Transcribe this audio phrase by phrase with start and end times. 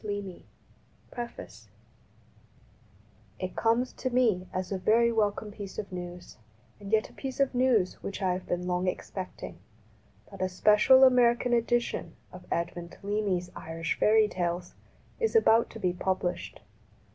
[0.03, 0.43] 169
[1.11, 1.69] PREFACE
[3.37, 6.37] IT comes to me as a very welcome piece of news,
[6.79, 9.59] and yet a piece of news which I have been long expecting,
[10.31, 14.73] that a special American edition of Edmund Leamy's Irish fairy tales
[15.19, 16.61] is about to be published.